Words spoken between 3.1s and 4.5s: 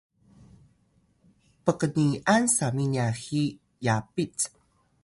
hi yapit